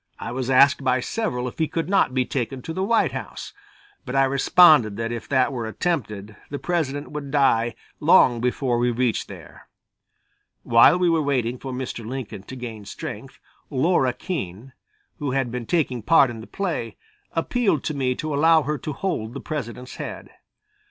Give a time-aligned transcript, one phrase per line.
[0.17, 3.53] I was asked by several if he could not be taken to the White House,
[4.03, 8.89] but I responded that if that were attempted the President would die long before we
[8.89, 9.67] reached there.
[10.63, 12.03] While we were waiting for Mr.
[12.03, 13.37] Lincoln to gain strength
[13.69, 14.73] Laura Keene,
[15.19, 16.97] who had been taking part in the play,
[17.33, 20.31] appealed to me to allow her to hold the President's head.